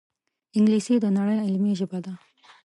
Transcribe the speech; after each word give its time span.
انګلیسي 0.57 0.95
د 0.99 1.05
نړۍ 1.17 1.37
علمي 1.45 1.73
ژبه 1.79 1.99
ده 2.05 2.13